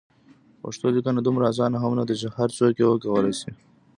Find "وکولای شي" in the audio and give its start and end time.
2.89-3.51